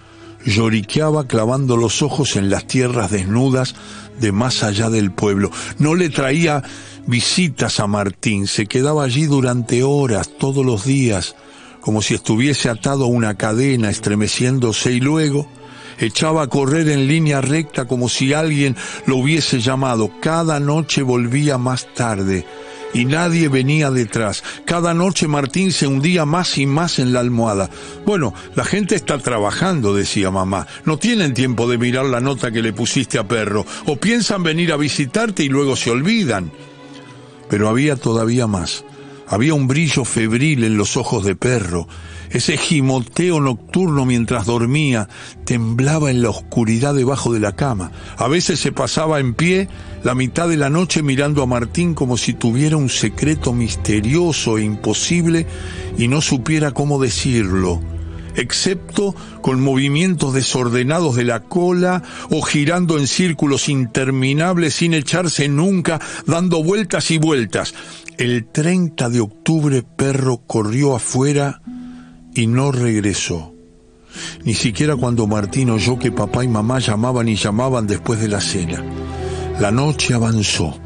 lloriqueaba 0.44 1.28
clavando 1.28 1.76
los 1.76 2.02
ojos 2.02 2.34
en 2.34 2.50
las 2.50 2.66
tierras 2.66 3.12
desnudas 3.12 3.76
de 4.18 4.32
más 4.32 4.64
allá 4.64 4.90
del 4.90 5.12
pueblo. 5.12 5.52
No 5.78 5.94
le 5.94 6.08
traía 6.08 6.64
visitas 7.06 7.78
a 7.78 7.86
Martín, 7.86 8.48
se 8.48 8.66
quedaba 8.66 9.04
allí 9.04 9.26
durante 9.26 9.84
horas, 9.84 10.32
todos 10.36 10.66
los 10.66 10.84
días, 10.84 11.36
como 11.80 12.02
si 12.02 12.14
estuviese 12.14 12.68
atado 12.68 13.04
a 13.04 13.06
una 13.06 13.36
cadena, 13.36 13.88
estremeciéndose 13.88 14.90
y 14.90 14.98
luego 14.98 15.46
echaba 15.98 16.42
a 16.42 16.48
correr 16.48 16.88
en 16.88 17.06
línea 17.06 17.40
recta 17.40 17.86
como 17.86 18.08
si 18.08 18.32
alguien 18.32 18.76
lo 19.06 19.16
hubiese 19.16 19.60
llamado. 19.60 20.10
Cada 20.20 20.60
noche 20.60 21.02
volvía 21.02 21.58
más 21.58 21.92
tarde 21.94 22.46
y 22.92 23.04
nadie 23.04 23.48
venía 23.48 23.90
detrás. 23.90 24.42
Cada 24.64 24.94
noche 24.94 25.28
Martín 25.28 25.72
se 25.72 25.86
hundía 25.86 26.24
más 26.24 26.56
y 26.58 26.66
más 26.66 26.98
en 26.98 27.12
la 27.12 27.20
almohada. 27.20 27.68
Bueno, 28.04 28.32
la 28.54 28.64
gente 28.64 28.94
está 28.94 29.18
trabajando, 29.18 29.94
decía 29.94 30.30
mamá. 30.30 30.66
No 30.84 30.98
tienen 30.98 31.34
tiempo 31.34 31.68
de 31.68 31.78
mirar 31.78 32.06
la 32.06 32.20
nota 32.20 32.50
que 32.50 32.62
le 32.62 32.72
pusiste 32.72 33.18
a 33.18 33.28
perro. 33.28 33.66
O 33.86 33.96
piensan 33.96 34.42
venir 34.42 34.72
a 34.72 34.76
visitarte 34.76 35.44
y 35.44 35.48
luego 35.48 35.76
se 35.76 35.90
olvidan. 35.90 36.50
Pero 37.50 37.68
había 37.68 37.96
todavía 37.96 38.46
más. 38.46 38.84
Había 39.28 39.54
un 39.54 39.66
brillo 39.66 40.04
febril 40.04 40.64
en 40.64 40.76
los 40.76 40.96
ojos 40.96 41.24
de 41.24 41.36
perro 41.36 41.88
ese 42.30 42.56
gimoteo 42.56 43.40
nocturno 43.40 44.04
mientras 44.04 44.46
dormía 44.46 45.08
temblaba 45.44 46.10
en 46.10 46.22
la 46.22 46.30
oscuridad 46.30 46.94
debajo 46.94 47.32
de 47.32 47.40
la 47.40 47.56
cama. 47.56 47.92
A 48.16 48.28
veces 48.28 48.60
se 48.60 48.72
pasaba 48.72 49.20
en 49.20 49.34
pie 49.34 49.68
la 50.02 50.14
mitad 50.14 50.48
de 50.48 50.56
la 50.56 50.70
noche 50.70 51.02
mirando 51.02 51.42
a 51.42 51.46
Martín 51.46 51.94
como 51.94 52.16
si 52.16 52.34
tuviera 52.34 52.76
un 52.76 52.88
secreto 52.88 53.52
misterioso 53.52 54.58
e 54.58 54.64
imposible 54.64 55.46
y 55.98 56.08
no 56.08 56.20
supiera 56.20 56.72
cómo 56.72 57.00
decirlo 57.00 57.80
excepto 58.36 59.14
con 59.40 59.60
movimientos 59.60 60.34
desordenados 60.34 61.16
de 61.16 61.24
la 61.24 61.40
cola 61.40 62.02
o 62.30 62.42
girando 62.42 62.98
en 62.98 63.06
círculos 63.06 63.68
interminables 63.68 64.74
sin 64.74 64.94
echarse 64.94 65.48
nunca, 65.48 66.00
dando 66.26 66.62
vueltas 66.62 67.10
y 67.10 67.18
vueltas. 67.18 67.74
El 68.18 68.46
30 68.46 69.08
de 69.08 69.20
octubre 69.20 69.82
Perro 69.82 70.42
corrió 70.46 70.94
afuera 70.94 71.60
y 72.36 72.46
no 72.46 72.70
regresó. 72.72 73.52
Ni 74.44 74.54
siquiera 74.54 74.96
cuando 74.96 75.26
Martín 75.26 75.70
oyó 75.70 75.98
que 75.98 76.12
papá 76.12 76.44
y 76.44 76.48
mamá 76.48 76.78
llamaban 76.78 77.28
y 77.28 77.36
llamaban 77.36 77.86
después 77.86 78.20
de 78.20 78.28
la 78.28 78.40
cena. 78.40 78.84
La 79.60 79.70
noche 79.70 80.14
avanzó. 80.14 80.78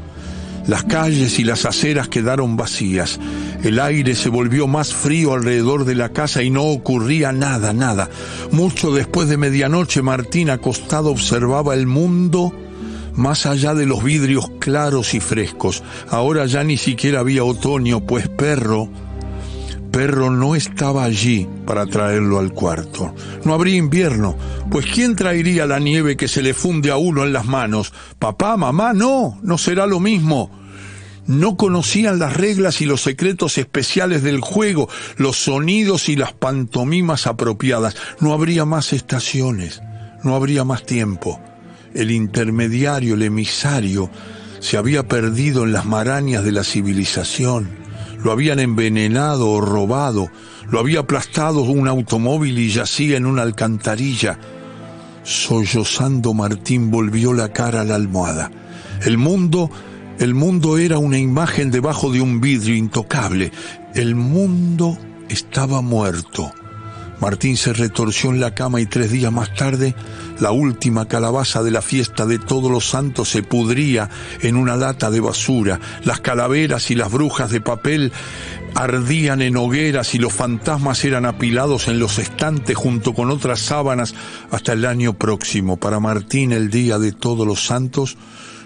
Las 0.67 0.83
calles 0.83 1.39
y 1.39 1.43
las 1.43 1.65
aceras 1.65 2.07
quedaron 2.07 2.55
vacías. 2.55 3.19
El 3.63 3.79
aire 3.79 4.15
se 4.15 4.29
volvió 4.29 4.67
más 4.67 4.93
frío 4.93 5.33
alrededor 5.33 5.85
de 5.85 5.95
la 5.95 6.09
casa 6.09 6.43
y 6.43 6.49
no 6.49 6.63
ocurría 6.63 7.31
nada, 7.31 7.73
nada. 7.73 8.09
Mucho 8.51 8.91
después 8.91 9.27
de 9.27 9.37
medianoche 9.37 10.01
Martín 10.01 10.49
acostado 10.49 11.09
observaba 11.11 11.73
el 11.73 11.87
mundo 11.87 12.53
más 13.15 13.45
allá 13.45 13.73
de 13.73 13.85
los 13.85 14.03
vidrios 14.03 14.49
claros 14.59 15.13
y 15.13 15.19
frescos. 15.19 15.83
Ahora 16.09 16.45
ya 16.45 16.63
ni 16.63 16.77
siquiera 16.77 17.19
había 17.19 17.43
otoño, 17.43 18.01
pues 18.01 18.29
perro 18.29 18.89
perro 19.91 20.31
no 20.31 20.55
estaba 20.55 21.03
allí 21.03 21.47
para 21.65 21.85
traerlo 21.85 22.39
al 22.39 22.53
cuarto. 22.53 23.13
No 23.43 23.53
habría 23.53 23.75
invierno, 23.75 24.35
pues 24.71 24.85
¿quién 24.85 25.15
traería 25.15 25.65
la 25.65 25.79
nieve 25.79 26.17
que 26.17 26.27
se 26.27 26.41
le 26.41 26.53
funde 26.53 26.89
a 26.89 26.97
uno 26.97 27.23
en 27.23 27.33
las 27.33 27.45
manos? 27.45 27.93
Papá, 28.17 28.57
mamá, 28.57 28.93
no, 28.93 29.37
no 29.43 29.57
será 29.57 29.85
lo 29.85 29.99
mismo. 29.99 30.49
No 31.27 31.55
conocían 31.55 32.17
las 32.17 32.35
reglas 32.35 32.81
y 32.81 32.85
los 32.85 33.01
secretos 33.01 33.57
especiales 33.57 34.23
del 34.23 34.39
juego, 34.39 34.89
los 35.17 35.37
sonidos 35.37 36.09
y 36.09 36.15
las 36.15 36.33
pantomimas 36.33 37.27
apropiadas. 37.27 37.95
No 38.19 38.33
habría 38.33 38.65
más 38.65 38.93
estaciones, 38.93 39.81
no 40.23 40.35
habría 40.35 40.63
más 40.63 40.85
tiempo. 40.85 41.39
El 41.93 42.11
intermediario, 42.11 43.13
el 43.13 43.21
emisario, 43.21 44.09
se 44.59 44.77
había 44.77 45.07
perdido 45.07 45.63
en 45.63 45.73
las 45.73 45.85
marañas 45.85 46.43
de 46.43 46.51
la 46.53 46.63
civilización 46.63 47.80
lo 48.23 48.31
habían 48.31 48.59
envenenado 48.59 49.49
o 49.49 49.61
robado, 49.61 50.29
lo 50.69 50.79
había 50.79 50.99
aplastado 51.01 51.61
un 51.61 51.87
automóvil 51.87 52.57
y 52.59 52.69
yacía 52.69 53.17
en 53.17 53.25
una 53.25 53.41
alcantarilla. 53.41 54.39
Sollozando 55.23 56.33
Martín 56.33 56.91
volvió 56.91 57.33
la 57.33 57.53
cara 57.53 57.81
a 57.81 57.85
la 57.85 57.95
almohada. 57.95 58.51
El 59.05 59.17
mundo, 59.17 59.69
el 60.19 60.33
mundo 60.33 60.77
era 60.77 60.97
una 60.97 61.17
imagen 61.17 61.71
debajo 61.71 62.11
de 62.11 62.21
un 62.21 62.41
vidrio 62.41 62.75
intocable. 62.75 63.51
El 63.93 64.15
mundo 64.15 64.97
estaba 65.29 65.81
muerto. 65.81 66.51
Martín 67.21 67.55
se 67.55 67.71
retorció 67.71 68.31
en 68.31 68.39
la 68.39 68.55
cama 68.55 68.81
y 68.81 68.87
tres 68.87 69.11
días 69.11 69.31
más 69.31 69.53
tarde 69.53 69.95
la 70.39 70.51
última 70.51 71.07
calabaza 71.07 71.61
de 71.61 71.69
la 71.69 71.83
fiesta 71.83 72.25
de 72.25 72.39
todos 72.39 72.71
los 72.71 72.89
santos 72.89 73.29
se 73.29 73.43
pudría 73.43 74.09
en 74.41 74.55
una 74.55 74.75
lata 74.75 75.11
de 75.11 75.19
basura. 75.19 75.79
Las 76.03 76.19
calaveras 76.19 76.89
y 76.89 76.95
las 76.95 77.11
brujas 77.11 77.51
de 77.51 77.61
papel 77.61 78.11
ardían 78.73 79.43
en 79.43 79.55
hogueras 79.55 80.15
y 80.15 80.17
los 80.17 80.33
fantasmas 80.33 81.05
eran 81.05 81.27
apilados 81.27 81.87
en 81.87 81.99
los 81.99 82.17
estantes 82.17 82.75
junto 82.75 83.13
con 83.13 83.29
otras 83.29 83.59
sábanas 83.59 84.15
hasta 84.49 84.73
el 84.73 84.83
año 84.85 85.13
próximo. 85.13 85.77
Para 85.77 85.99
Martín 85.99 86.51
el 86.53 86.71
día 86.71 86.97
de 86.97 87.11
todos 87.11 87.45
los 87.45 87.63
santos 87.63 88.17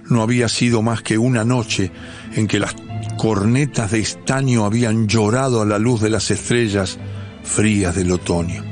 no 0.08 0.22
había 0.22 0.48
sido 0.48 0.82
más 0.82 1.02
que 1.02 1.18
una 1.18 1.44
noche 1.44 1.92
en 2.36 2.48
que 2.48 2.60
las 2.60 2.74
cornetas 3.18 3.92
de 3.92 4.00
estaño 4.00 4.64
habían 4.64 5.10
llorado 5.10 5.62
a 5.62 5.66
la 5.66 5.78
luz 5.78 6.00
de 6.00 6.10
las 6.10 6.32
estrellas 6.32 7.00
frías 7.46 7.96
del 7.96 8.12
otoño. 8.12 8.64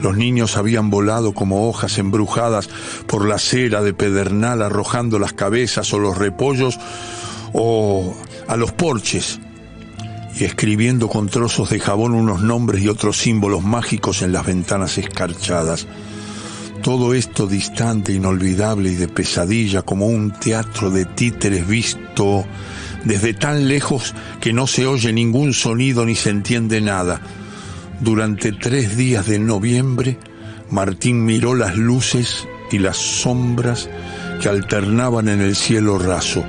Los 0.00 0.16
niños 0.16 0.56
habían 0.56 0.90
volado 0.90 1.32
como 1.32 1.68
hojas 1.68 1.98
embrujadas 1.98 2.68
por 3.06 3.26
la 3.26 3.38
cera 3.38 3.82
de 3.82 3.94
pedernal 3.94 4.62
arrojando 4.62 5.18
las 5.18 5.32
cabezas 5.32 5.92
o 5.92 5.98
los 5.98 6.18
repollos 6.18 6.78
o 7.52 8.14
a 8.48 8.56
los 8.56 8.72
porches 8.72 9.40
y 10.38 10.44
escribiendo 10.44 11.08
con 11.08 11.28
trozos 11.28 11.70
de 11.70 11.80
jabón 11.80 12.14
unos 12.14 12.42
nombres 12.42 12.82
y 12.82 12.88
otros 12.88 13.16
símbolos 13.16 13.62
mágicos 13.62 14.20
en 14.20 14.32
las 14.32 14.44
ventanas 14.44 14.98
escarchadas. 14.98 15.86
Todo 16.82 17.14
esto 17.14 17.46
distante, 17.46 18.12
inolvidable 18.12 18.90
y 18.90 18.96
de 18.96 19.08
pesadilla 19.08 19.82
como 19.82 20.06
un 20.06 20.30
teatro 20.32 20.90
de 20.90 21.06
títeres 21.06 21.66
visto 21.66 22.44
desde 23.04 23.32
tan 23.32 23.66
lejos 23.66 24.14
que 24.40 24.52
no 24.52 24.66
se 24.66 24.86
oye 24.86 25.12
ningún 25.12 25.54
sonido 25.54 26.04
ni 26.04 26.14
se 26.14 26.30
entiende 26.30 26.80
nada 26.82 27.20
durante 28.00 28.52
tres 28.52 28.96
días 28.96 29.26
de 29.26 29.38
noviembre, 29.38 30.18
Martín 30.70 31.24
miró 31.24 31.54
las 31.54 31.76
luces 31.76 32.46
y 32.70 32.78
las 32.78 32.96
sombras 32.96 33.88
que 34.40 34.48
alternaban 34.48 35.28
en 35.28 35.40
el 35.40 35.56
cielo 35.56 35.98
raso. 35.98 36.44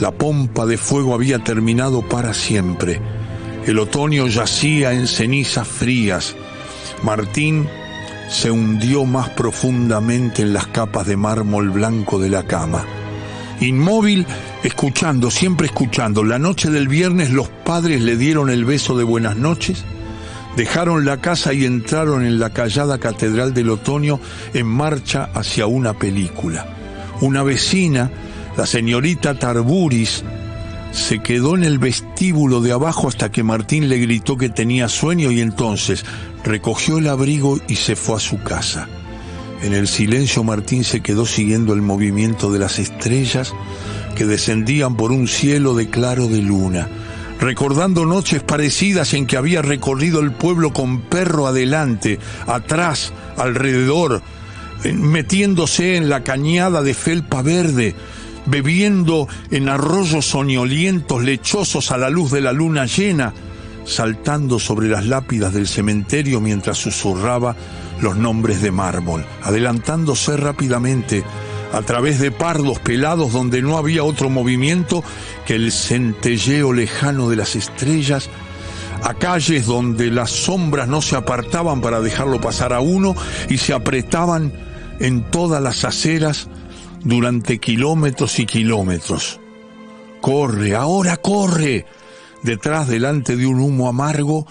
La 0.00 0.10
pompa 0.10 0.66
de 0.66 0.76
fuego 0.76 1.14
había 1.14 1.38
terminado 1.38 2.02
para 2.08 2.34
siempre. 2.34 3.00
El 3.66 3.78
otoño 3.78 4.26
yacía 4.26 4.92
en 4.92 5.06
cenizas 5.06 5.68
frías. 5.68 6.34
Martín 7.02 7.68
se 8.28 8.50
hundió 8.50 9.04
más 9.04 9.30
profundamente 9.30 10.42
en 10.42 10.52
las 10.52 10.66
capas 10.66 11.06
de 11.06 11.16
mármol 11.16 11.70
blanco 11.70 12.18
de 12.18 12.30
la 12.30 12.44
cama. 12.44 12.84
Inmóvil, 13.60 14.26
escuchando, 14.64 15.30
siempre 15.30 15.66
escuchando. 15.66 16.24
La 16.24 16.38
noche 16.38 16.70
del 16.70 16.88
viernes 16.88 17.30
los 17.30 17.48
padres 17.48 18.00
le 18.02 18.16
dieron 18.16 18.50
el 18.50 18.64
beso 18.64 18.96
de 18.96 19.04
buenas 19.04 19.36
noches, 19.36 19.84
dejaron 20.56 21.04
la 21.04 21.20
casa 21.20 21.52
y 21.52 21.64
entraron 21.64 22.24
en 22.24 22.38
la 22.38 22.50
callada 22.50 22.98
catedral 22.98 23.54
del 23.54 23.70
otoño 23.70 24.20
en 24.54 24.66
marcha 24.66 25.30
hacia 25.34 25.66
una 25.66 25.94
película. 25.94 26.66
Una 27.20 27.42
vecina, 27.42 28.10
la 28.56 28.66
señorita 28.66 29.38
Tarburis, 29.38 30.24
se 30.92 31.20
quedó 31.20 31.54
en 31.54 31.64
el 31.64 31.78
vestíbulo 31.78 32.60
de 32.60 32.72
abajo 32.72 33.08
hasta 33.08 33.32
que 33.32 33.42
Martín 33.42 33.88
le 33.88 33.98
gritó 33.98 34.36
que 34.36 34.50
tenía 34.50 34.88
sueño 34.88 35.30
y 35.30 35.40
entonces 35.40 36.04
recogió 36.44 36.98
el 36.98 37.08
abrigo 37.08 37.58
y 37.66 37.76
se 37.76 37.96
fue 37.96 38.16
a 38.16 38.20
su 38.20 38.42
casa. 38.42 38.88
En 39.62 39.72
el 39.72 39.88
silencio 39.88 40.44
Martín 40.44 40.84
se 40.84 41.00
quedó 41.00 41.24
siguiendo 41.24 41.72
el 41.72 41.82
movimiento 41.82 42.52
de 42.52 42.58
las 42.58 42.78
estrellas 42.78 43.54
que 44.16 44.26
descendían 44.26 44.96
por 44.96 45.12
un 45.12 45.28
cielo 45.28 45.74
de 45.74 45.88
claro 45.88 46.26
de 46.26 46.42
luna, 46.42 46.88
recordando 47.42 48.06
noches 48.06 48.40
parecidas 48.40 49.14
en 49.14 49.26
que 49.26 49.36
había 49.36 49.62
recorrido 49.62 50.20
el 50.20 50.30
pueblo 50.30 50.72
con 50.72 51.00
perro 51.00 51.48
adelante, 51.48 52.20
atrás, 52.46 53.12
alrededor, 53.36 54.22
metiéndose 54.84 55.96
en 55.96 56.08
la 56.08 56.22
cañada 56.22 56.82
de 56.82 56.94
felpa 56.94 57.42
verde, 57.42 57.96
bebiendo 58.46 59.26
en 59.50 59.68
arroyos 59.68 60.26
soñolientos 60.26 61.24
lechosos 61.24 61.90
a 61.90 61.98
la 61.98 62.10
luz 62.10 62.30
de 62.30 62.42
la 62.42 62.52
luna 62.52 62.86
llena, 62.86 63.34
saltando 63.84 64.60
sobre 64.60 64.88
las 64.88 65.06
lápidas 65.06 65.52
del 65.52 65.66
cementerio 65.66 66.40
mientras 66.40 66.78
susurraba 66.78 67.56
los 68.00 68.16
nombres 68.16 68.62
de 68.62 68.70
mármol, 68.70 69.26
adelantándose 69.42 70.36
rápidamente 70.36 71.24
a 71.72 71.82
través 71.82 72.18
de 72.18 72.30
pardos 72.30 72.78
pelados 72.78 73.32
donde 73.32 73.62
no 73.62 73.78
había 73.78 74.04
otro 74.04 74.28
movimiento 74.28 75.02
que 75.46 75.54
el 75.54 75.72
centelleo 75.72 76.72
lejano 76.72 77.30
de 77.30 77.36
las 77.36 77.56
estrellas, 77.56 78.28
a 79.02 79.14
calles 79.14 79.66
donde 79.66 80.10
las 80.10 80.30
sombras 80.30 80.86
no 80.86 81.02
se 81.02 81.16
apartaban 81.16 81.80
para 81.80 82.00
dejarlo 82.00 82.40
pasar 82.40 82.72
a 82.72 82.80
uno 82.80 83.14
y 83.48 83.58
se 83.58 83.72
apretaban 83.72 84.52
en 85.00 85.28
todas 85.30 85.62
las 85.62 85.84
aceras 85.84 86.48
durante 87.02 87.58
kilómetros 87.58 88.38
y 88.38 88.46
kilómetros. 88.46 89.40
Corre, 90.20 90.76
ahora 90.76 91.16
corre. 91.16 91.86
Detrás, 92.42 92.86
delante 92.86 93.36
de 93.36 93.46
un 93.46 93.60
humo 93.60 93.88
amargo, 93.88 94.46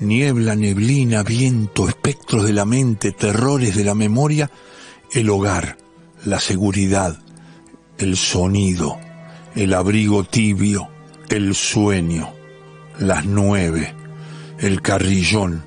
niebla, 0.00 0.56
neblina, 0.56 1.22
viento, 1.22 1.88
espectros 1.88 2.44
de 2.44 2.52
la 2.52 2.64
mente, 2.64 3.12
terrores 3.12 3.76
de 3.76 3.84
la 3.84 3.94
memoria, 3.94 4.50
el 5.12 5.30
hogar, 5.30 5.76
la 6.26 6.40
seguridad, 6.40 7.16
el 7.98 8.16
sonido, 8.16 8.98
el 9.54 9.72
abrigo 9.72 10.24
tibio, 10.24 10.88
el 11.30 11.54
sueño, 11.54 12.30
las 12.98 13.24
nueve, 13.24 13.94
el 14.58 14.82
carrillón, 14.82 15.64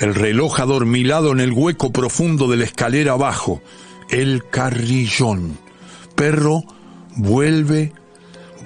el 0.00 0.16
reloj 0.16 0.58
adormilado 0.58 1.30
en 1.30 1.38
el 1.38 1.52
hueco 1.52 1.92
profundo 1.92 2.48
de 2.48 2.56
la 2.56 2.64
escalera 2.64 3.12
abajo, 3.12 3.62
el 4.10 4.42
carrillón. 4.50 5.56
Perro, 6.16 6.64
vuelve, 7.14 7.92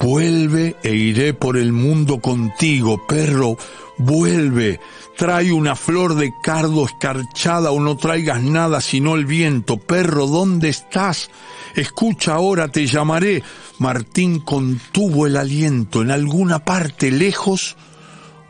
vuelve 0.00 0.76
e 0.82 0.94
iré 0.94 1.34
por 1.34 1.58
el 1.58 1.72
mundo 1.72 2.20
contigo. 2.20 3.06
Perro, 3.06 3.58
vuelve, 3.98 4.80
trae 5.16 5.52
una 5.52 5.76
flor 5.76 6.14
de 6.14 6.32
cardo 6.42 6.86
escarchada 6.86 7.70
o 7.70 7.80
no 7.80 7.96
traigas 7.96 8.42
nada 8.42 8.80
sino 8.80 9.14
el 9.14 9.26
viento. 9.26 9.76
Perro, 9.78 10.26
¿dónde 10.26 10.68
estás? 10.68 11.30
Escucha 11.74 12.34
ahora, 12.34 12.68
te 12.68 12.86
llamaré. 12.86 13.42
Martín 13.78 14.40
contuvo 14.40 15.26
el 15.26 15.36
aliento. 15.36 16.02
En 16.02 16.10
alguna 16.10 16.64
parte 16.64 17.10
lejos, 17.10 17.76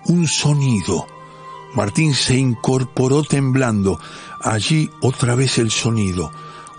un 0.06 0.26
sonido. 0.26 1.06
Martín 1.74 2.14
se 2.14 2.36
incorporó 2.36 3.22
temblando. 3.24 4.00
Allí 4.42 4.90
otra 5.00 5.34
vez 5.34 5.58
el 5.58 5.70
sonido 5.70 6.30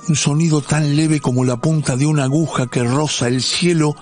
un 0.08 0.16
sonido 0.16 0.62
tan 0.62 0.96
leve 0.96 1.20
como 1.20 1.46
la 1.46 1.58
punta 1.58 1.96
de 1.96 2.08
una 2.08 2.24
aguja 2.24 2.66
que 2.66 2.84
roza 2.84 3.28
el 3.28 3.44
cielo 3.44 3.96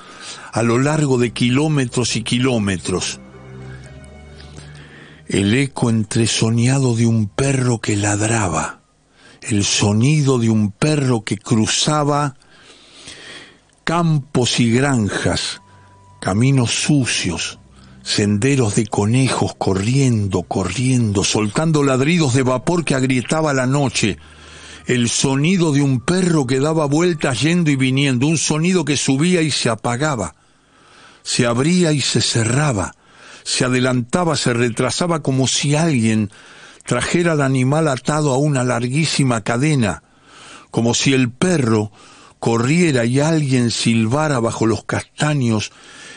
a 0.54 0.64
lo 0.64 0.80
largo 0.80 1.18
de 1.18 1.34
kilómetros 1.34 2.16
y 2.16 2.24
kilómetros. 2.24 3.20
El 5.30 5.54
eco 5.54 5.90
entresoñado 5.90 6.96
de 6.96 7.06
un 7.06 7.28
perro 7.28 7.80
que 7.80 7.98
ladraba, 7.98 8.80
el 9.42 9.66
sonido 9.66 10.40
de 10.40 10.50
un 10.50 10.72
perro 10.72 11.26
que 11.26 11.38
cruzaba 11.38 12.38
campos 13.84 14.62
y 14.62 14.72
granjas, 14.72 15.62
caminos 16.22 16.72
sucios, 16.72 17.60
senderos 18.04 18.76
de 18.76 18.88
conejos 18.88 19.54
corriendo, 19.58 20.44
corriendo, 20.44 21.26
soltando 21.26 21.84
ladridos 21.84 22.34
de 22.34 22.44
vapor 22.44 22.86
que 22.86 22.96
agrietaba 22.96 23.54
la 23.54 23.68
noche, 23.68 24.18
el 24.86 25.10
sonido 25.10 25.74
de 25.74 25.82
un 25.82 26.00
perro 26.00 26.48
que 26.48 26.62
daba 26.62 26.86
vueltas 26.86 27.42
yendo 27.42 27.70
y 27.70 27.76
viniendo, 27.76 28.28
un 28.28 28.38
sonido 28.38 28.86
que 28.86 28.96
subía 28.96 29.42
y 29.42 29.52
se 29.52 29.68
apagaba, 29.68 30.36
se 31.24 31.46
abría 31.46 31.92
y 31.92 32.00
se 32.00 32.22
cerraba, 32.22 32.96
se 33.48 33.64
adelantaba, 33.64 34.36
se 34.36 34.52
retrasaba 34.52 35.22
como 35.22 35.48
si 35.48 35.74
alguien 35.74 36.32
trajera 36.84 37.32
al 37.32 37.42
animal 37.42 37.88
atado 37.88 38.34
a 38.34 38.38
una 38.38 38.66
larguísima 38.66 39.40
cadena, 39.40 40.04
como 40.70 40.94
si 40.94 41.14
el 41.14 41.32
perro 41.32 41.94
corriera 42.40 43.06
y 43.06 43.22
alguien 43.22 43.72
silbara 43.72 44.42
bajo 44.42 44.66
los 44.66 44.84
castaños 44.84 45.72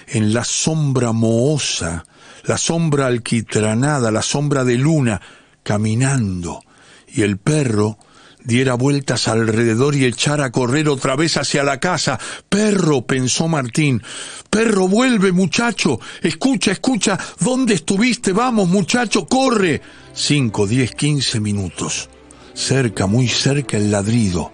en 0.09 0.35
la 0.35 0.43
sombra 0.43 1.13
mohosa, 1.13 2.05
la 2.43 2.59
sombra 2.59 3.07
alquitranada, 3.07 4.11
la 4.11 4.23
sombra 4.23 4.65
de 4.65 4.77
luna, 4.77 5.21
caminando, 5.63 6.65
y 7.07 7.23
el 7.23 7.39
perro 7.39 7.97
diera 8.45 8.75
vueltas 8.75 9.29
alrededor 9.29 9.95
y 9.95 10.05
echara 10.05 10.47
a 10.47 10.53
correr 10.53 10.89
otra 10.89 11.17
vez 11.17 11.37
hacia 11.37 11.63
la 11.63 11.81
casa. 11.81 12.19
Perro, 12.49 13.03
pensó 13.03 13.49
Martín. 13.49 14.03
Perro, 14.49 14.89
vuelve, 14.89 15.33
muchacho. 15.33 16.01
Escucha, 16.23 16.73
escucha. 16.73 17.19
¿Dónde 17.39 17.75
estuviste? 17.75 18.33
Vamos, 18.33 18.69
muchacho, 18.69 19.27
corre. 19.27 19.81
Cinco, 20.13 20.67
diez, 20.67 20.95
quince 20.95 21.41
minutos. 21.41 22.09
Cerca, 22.55 23.07
muy 23.07 23.29
cerca 23.29 23.77
el 23.77 23.91
ladrido, 23.91 24.53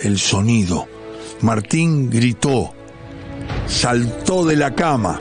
el 0.00 0.18
sonido. 0.18 0.88
Martín 1.42 2.10
gritó, 2.10 2.72
saltó 3.66 4.44
de 4.46 4.56
la 4.56 4.74
cama, 4.74 5.20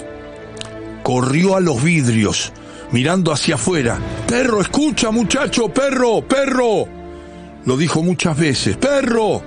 corrió 1.03 1.57
a 1.57 1.59
los 1.59 1.83
vidrios, 1.83 2.53
mirando 2.91 3.33
hacia 3.33 3.55
afuera. 3.55 3.99
Perro, 4.27 4.61
escucha, 4.61 5.11
muchacho, 5.11 5.67
perro, 5.69 6.25
perro. 6.25 7.02
Lo 7.65 7.77
dijo 7.77 8.03
muchas 8.03 8.37
veces. 8.37 8.77
Perro, 8.77 9.41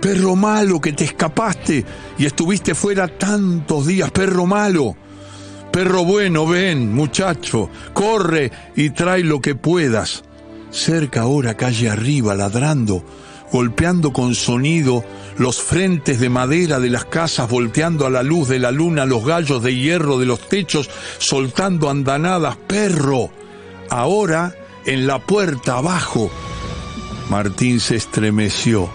perro 0.00 0.36
malo 0.36 0.80
que 0.80 0.92
te 0.92 1.04
escapaste 1.04 1.84
y 2.18 2.26
estuviste 2.26 2.74
fuera 2.74 3.08
tantos 3.08 3.86
días, 3.86 4.10
perro 4.10 4.46
malo. 4.46 4.96
Perro 5.72 6.04
bueno, 6.04 6.46
ven, 6.46 6.92
muchacho, 6.94 7.70
corre 7.92 8.50
y 8.74 8.90
trae 8.90 9.22
lo 9.22 9.40
que 9.40 9.54
puedas. 9.54 10.24
Cerca 10.70 11.22
ahora, 11.22 11.54
calle 11.54 11.88
arriba, 11.88 12.34
ladrando, 12.34 13.04
golpeando 13.52 14.12
con 14.12 14.34
sonido 14.34 15.04
los 15.38 15.62
frentes 15.62 16.20
de 16.20 16.30
madera 16.30 16.80
de 16.80 16.90
las 16.90 17.04
casas, 17.04 17.48
volteando 17.48 18.06
a 18.06 18.10
la 18.10 18.22
luz 18.22 18.48
de 18.48 18.58
la 18.58 18.70
luna 18.70 19.06
los 19.06 19.24
gallos 19.24 19.62
de 19.62 19.74
hierro 19.74 20.18
de 20.18 20.26
los 20.26 20.48
techos, 20.48 20.90
soltando 21.18 21.90
andanadas, 21.90 22.56
perro. 22.66 23.30
Ahora, 23.88 24.54
en 24.84 25.06
la 25.06 25.18
puerta 25.18 25.76
abajo, 25.76 26.30
Martín 27.28 27.80
se 27.80 27.96
estremeció. 27.96 28.90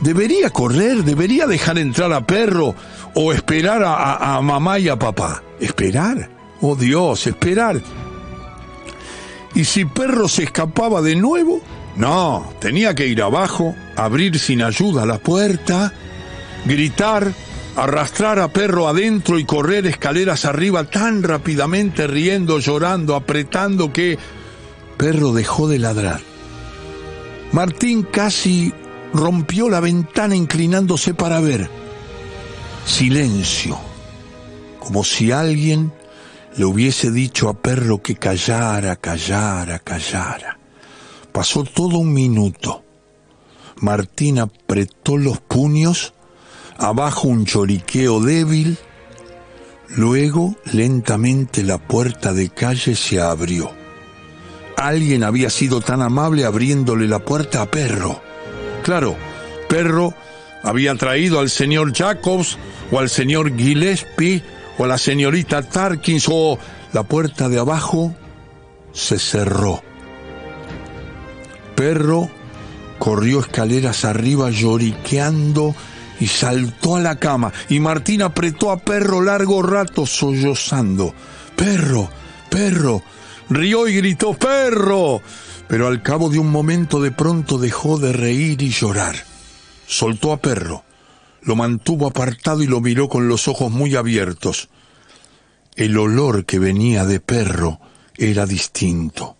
¿Debería 0.00 0.50
correr? 0.50 1.04
¿Debería 1.04 1.46
dejar 1.46 1.78
entrar 1.78 2.12
a 2.12 2.26
perro? 2.26 2.74
¿O 3.14 3.32
esperar 3.32 3.82
a, 3.84 4.40
mamá 4.42 4.78
y 4.78 4.88
a 4.88 4.96
papá? 4.96 5.42
¿Esperar? 5.58 6.28
Oh 6.60 6.76
Dios, 6.76 7.26
esperar. 7.26 7.80
¿Y 9.54 9.64
si 9.64 9.86
perro 9.86 10.28
se 10.28 10.44
escapaba 10.44 11.00
de 11.00 11.16
nuevo? 11.16 11.60
No, 11.96 12.52
tenía 12.60 12.94
que 12.94 13.06
ir 13.06 13.22
abajo, 13.22 13.74
abrir 13.96 14.38
sin 14.38 14.60
ayuda 14.60 15.06
la 15.06 15.18
puerta, 15.18 15.94
gritar, 16.66 17.32
arrastrar 17.74 18.38
a 18.38 18.48
perro 18.48 18.86
adentro 18.86 19.38
y 19.38 19.44
correr 19.46 19.86
escaleras 19.86 20.44
arriba 20.44 20.84
tan 20.84 21.22
rápidamente, 21.22 22.06
riendo, 22.06 22.58
llorando, 22.58 23.14
apretando 23.14 23.94
que 23.94 24.18
perro 24.98 25.32
dejó 25.32 25.68
de 25.68 25.78
ladrar. 25.78 26.35
Martín 27.52 28.02
casi 28.02 28.72
rompió 29.12 29.68
la 29.68 29.80
ventana 29.80 30.36
inclinándose 30.36 31.14
para 31.14 31.40
ver. 31.40 31.70
Silencio, 32.84 33.78
como 34.78 35.04
si 35.04 35.32
alguien 35.32 35.92
le 36.56 36.64
hubiese 36.64 37.10
dicho 37.10 37.48
a 37.48 37.54
Perro 37.54 38.02
que 38.02 38.16
callara, 38.16 38.96
callara, 38.96 39.78
callara. 39.78 40.58
Pasó 41.32 41.64
todo 41.64 41.98
un 41.98 42.12
minuto. 42.12 42.84
Martín 43.76 44.38
apretó 44.38 45.18
los 45.18 45.40
puños, 45.40 46.14
abajo 46.78 47.28
un 47.28 47.44
choriqueo 47.44 48.20
débil, 48.20 48.78
luego 49.88 50.56
lentamente 50.72 51.62
la 51.62 51.78
puerta 51.78 52.32
de 52.32 52.48
calle 52.48 52.96
se 52.96 53.20
abrió. 53.20 53.85
Alguien 54.76 55.24
había 55.24 55.50
sido 55.50 55.80
tan 55.80 56.02
amable 56.02 56.44
abriéndole 56.44 57.08
la 57.08 57.18
puerta 57.18 57.62
a 57.62 57.70
Perro. 57.70 58.20
Claro, 58.82 59.16
Perro 59.68 60.14
había 60.62 60.94
traído 60.94 61.40
al 61.40 61.50
señor 61.50 61.94
Jacobs 61.94 62.58
o 62.90 62.98
al 62.98 63.08
señor 63.08 63.56
Gillespie 63.56 64.42
o 64.78 64.84
a 64.84 64.88
la 64.88 64.98
señorita 64.98 65.62
Tarkins 65.62 66.26
o 66.30 66.58
la 66.92 67.02
puerta 67.02 67.48
de 67.48 67.58
abajo 67.58 68.14
se 68.92 69.18
cerró. 69.18 69.82
Perro 71.74 72.30
corrió 72.98 73.40
escaleras 73.40 74.04
arriba 74.04 74.50
lloriqueando 74.50 75.74
y 76.20 76.26
saltó 76.28 76.96
a 76.96 77.00
la 77.00 77.16
cama 77.16 77.52
y 77.68 77.80
Martín 77.80 78.22
apretó 78.22 78.70
a 78.70 78.78
Perro 78.78 79.20
largo 79.20 79.62
rato 79.62 80.06
sollozando. 80.06 81.14
Perro, 81.54 82.08
perro, 82.50 83.02
rió 83.48 83.88
y 83.88 83.96
gritó, 83.96 84.34
perro. 84.34 85.22
Pero 85.68 85.88
al 85.88 86.02
cabo 86.02 86.28
de 86.28 86.38
un 86.38 86.50
momento 86.50 87.00
de 87.00 87.10
pronto 87.10 87.58
dejó 87.58 87.98
de 87.98 88.12
reír 88.12 88.62
y 88.62 88.70
llorar. 88.70 89.16
Soltó 89.86 90.32
a 90.32 90.36
Perro 90.38 90.84
lo 91.46 91.54
mantuvo 91.54 92.08
apartado 92.08 92.60
y 92.62 92.66
lo 92.66 92.80
miró 92.80 93.08
con 93.08 93.28
los 93.28 93.46
ojos 93.46 93.70
muy 93.70 93.94
abiertos. 93.94 94.68
El 95.76 95.96
olor 95.96 96.44
que 96.44 96.58
venía 96.58 97.04
de 97.04 97.20
perro 97.20 97.78
era 98.16 98.46
distinto. 98.46 99.36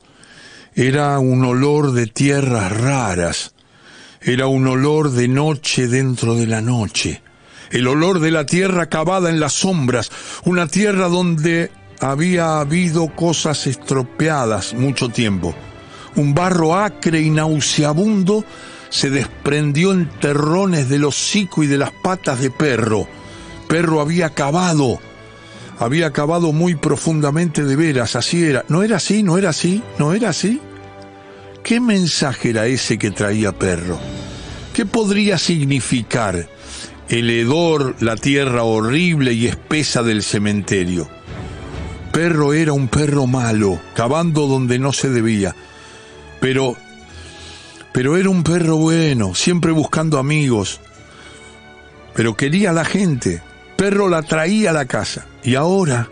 Era 0.76 1.18
un 1.18 1.44
olor 1.44 1.92
de 1.92 2.06
tierras 2.06 2.70
raras. 2.70 3.54
Era 4.20 4.46
un 4.46 4.68
olor 4.68 5.10
de 5.10 5.26
noche 5.26 5.88
dentro 5.88 6.36
de 6.36 6.46
la 6.46 6.60
noche. 6.60 7.22
El 7.70 7.88
olor 7.88 8.20
de 8.20 8.30
la 8.30 8.46
tierra 8.46 8.88
cavada 8.88 9.28
en 9.28 9.40
las 9.40 9.54
sombras. 9.54 10.12
Una 10.44 10.68
tierra 10.68 11.08
donde 11.08 11.72
había 12.00 12.61
habido 12.61 13.09
cosas 13.09 13.66
estropeadas 13.66 14.74
mucho 14.74 15.09
tiempo. 15.09 15.54
Un 16.14 16.35
barro 16.35 16.76
acre 16.76 17.20
y 17.20 17.30
nauseabundo 17.30 18.44
se 18.88 19.11
desprendió 19.11 19.92
en 19.92 20.09
terrones 20.20 20.88
del 20.88 21.04
hocico 21.04 21.62
y 21.62 21.66
de 21.66 21.78
las 21.78 21.90
patas 21.90 22.40
de 22.40 22.50
perro. 22.50 23.06
Perro 23.68 24.00
había 24.00 24.30
cavado, 24.30 24.98
había 25.78 26.12
cavado 26.12 26.52
muy 26.52 26.74
profundamente 26.74 27.64
de 27.64 27.76
veras, 27.76 28.16
así 28.16 28.44
era. 28.44 28.64
¿No 28.68 28.82
era 28.82 28.96
así? 28.96 29.22
¿No 29.22 29.37
era 29.38 29.50
así? 29.50 29.82
¿No 29.98 30.14
era 30.14 30.30
así? 30.30 30.61
¿Qué 31.62 31.80
mensaje 31.80 32.50
era 32.50 32.66
ese 32.66 32.96
que 32.96 33.11
traía 33.11 33.52
perro? 33.52 33.98
¿Qué 34.72 34.87
podría 34.87 35.37
significar 35.37 36.48
el 37.09 37.30
hedor, 37.30 37.96
la 38.00 38.16
tierra 38.16 38.62
horrible 38.62 39.32
y 39.32 39.46
espesa 39.46 40.02
del 40.02 40.22
cementerio? 40.22 41.09
Perro 42.16 42.55
era 42.55 42.72
un 42.72 42.88
perro 42.88 43.26
malo, 43.26 43.79
cavando 43.94 44.46
donde 44.46 44.79
no 44.79 44.94
se 44.94 45.11
debía. 45.11 45.55
Pero 46.40 46.74
pero 47.92 48.16
era 48.16 48.31
un 48.31 48.42
perro 48.42 48.79
bueno, 48.79 49.35
siempre 49.35 49.70
buscando 49.70 50.16
amigos. 50.16 50.81
Pero 52.14 52.35
quería 52.35 52.70
a 52.70 52.72
la 52.72 52.87
gente. 52.87 53.42
Perro 53.76 54.09
la 54.09 54.22
traía 54.22 54.70
a 54.70 54.72
la 54.72 54.87
casa. 54.87 55.26
Y 55.44 55.57
ahora, 55.57 56.09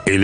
El 0.05 0.23